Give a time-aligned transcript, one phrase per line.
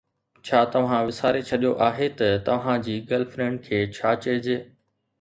[0.47, 4.63] ڇا توهان وساري ڇڏيو آهي ته توهان جي گرل فرينڊ کي ڇا چئجي؟